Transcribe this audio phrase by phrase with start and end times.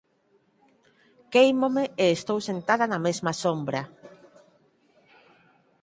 [1.33, 3.81] Quéimome e estou sentada na mesma sombra.